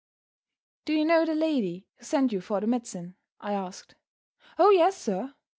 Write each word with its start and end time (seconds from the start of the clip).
"Do 0.85 0.93
you 0.93 1.05
know 1.05 1.25
the 1.25 1.35
lady 1.35 1.85
who 1.97 2.05
sent 2.05 2.31
you 2.31 2.41
for 2.41 2.59
the 2.59 2.65
medicine?" 2.65 3.17
I 3.39 3.53
asked. 3.53 3.93
"Oh 4.57 4.71
yes, 4.71 4.97
sir! 4.99 5.35